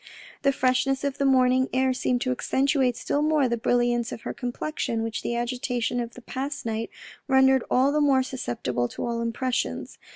[0.41, 4.33] The freshness of the morning air seemed to accentuate still more the brilliance of her
[4.33, 6.89] complexion which the agitation of the past night
[7.27, 9.99] rendered all the more sus ceptible to all impressions.